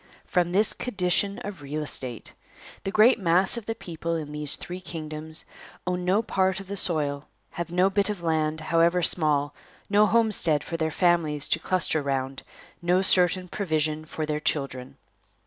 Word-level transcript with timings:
From 0.25 0.51
this 0.51 0.73
condition 0.73 1.37
of 1.43 1.61
real 1.61 1.83
estate. 1.83 2.33
The 2.85 2.89
great 2.91 3.19
mass 3.19 3.55
of 3.55 3.67
the 3.67 3.75
people 3.75 4.15
in 4.15 4.31
these 4.31 4.55
three 4.55 4.81
kingdoms 4.81 5.45
own 5.85 6.03
no 6.03 6.23
part 6.23 6.59
of 6.59 6.65
the 6.65 6.75
soil, 6.75 7.27
have 7.51 7.69
no 7.69 7.87
bit 7.87 8.09
of 8.09 8.23
land, 8.23 8.61
however 8.61 9.03
small, 9.03 9.53
no 9.91 10.07
homestead 10.07 10.63
for 10.63 10.75
their 10.75 10.89
families 10.89 11.47
to 11.49 11.59
cluster 11.59 12.01
round, 12.01 12.41
no 12.81 13.03
certain 13.03 13.47
provision 13.47 14.03
for 14.05 14.25
their 14.25 14.39
children. 14.39 14.97